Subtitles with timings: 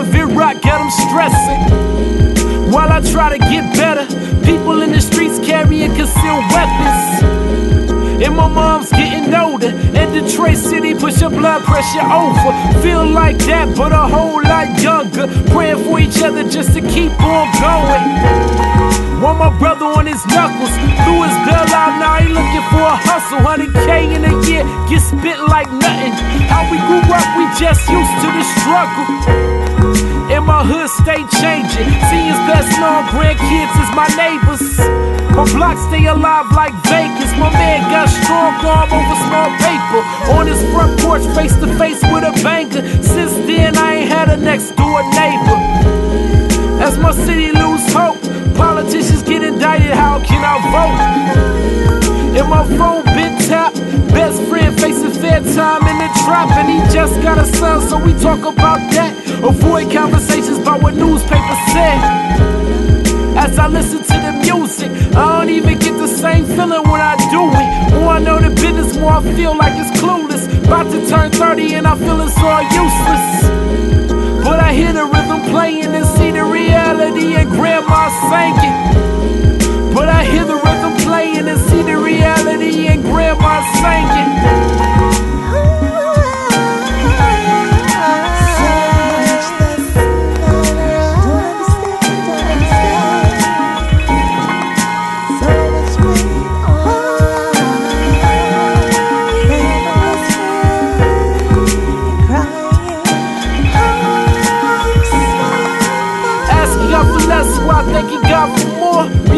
[0.00, 2.72] and Virock got them stressing.
[2.72, 4.06] While I try to get better,
[4.44, 7.22] people in the streets carrying concealed weapons.
[8.24, 9.68] And my mom's getting older.
[9.68, 12.80] And Detroit City push your blood pressure over.
[12.82, 15.26] Feel like that, but a whole lot younger.
[15.50, 19.20] Praying for each other just to keep on going.
[19.22, 20.70] Want my brother on his knuckles.
[21.04, 21.99] through his bill out,
[23.30, 23.46] for hustle.
[23.46, 26.12] 100K in a year, get spit like nothing.
[26.50, 29.06] How we grew up, we just used to the struggle.
[30.30, 31.88] And my hood stay changing.
[32.10, 34.62] See his best known grandkids is my neighbors.
[35.34, 37.30] My block stay alive like Vegas.
[37.38, 40.00] My man got strong arm over small paper.
[40.38, 42.82] On his front porch, face to face with a banker.
[43.02, 45.58] Since then, I ain't had a next door neighbor.
[46.82, 47.52] As my city
[56.16, 59.12] in and he just got a son, so we talk about that.
[59.42, 61.94] Avoid conversations about what newspapers say.
[63.36, 67.16] As I listen to the music, I don't even get the same feeling when I
[67.30, 68.00] do it.
[68.00, 70.44] More I know the business, more I feel like it's clueless.
[70.66, 74.44] About to turn 30 and I feel it's all useless.
[74.44, 78.99] But I hear the rhythm playing and see the reality and grandma singing.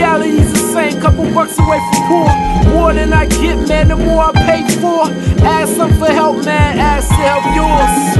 [0.00, 2.28] Reality's the same, couple bucks away from poor.
[2.72, 5.10] More than I get, man, the more I pay for.
[5.44, 8.16] Ask some for help, man, ask to help yours.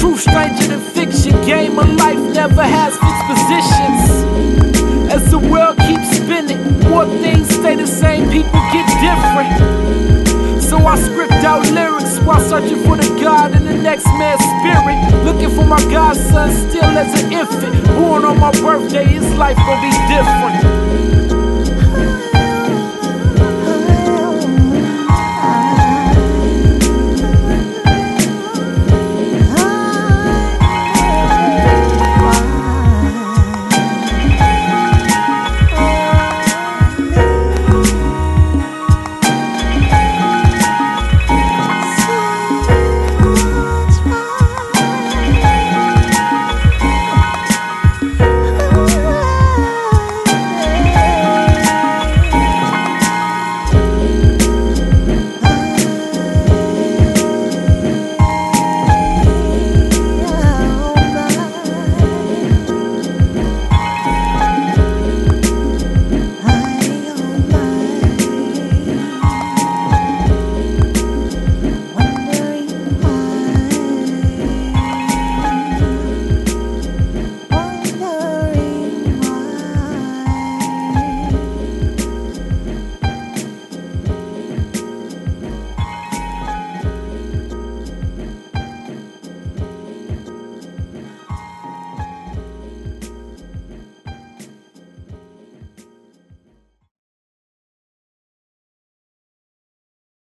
[0.00, 5.12] True stranger than fiction, game of life never has fixed positions.
[5.12, 10.62] As the world keeps spinning, more things stay the same, people get different.
[10.62, 14.49] So I script out lyrics while searching for the God in the next man's for
[15.70, 17.86] my godson still as an infant.
[17.96, 20.79] Born on my birthday, his life gonna be different.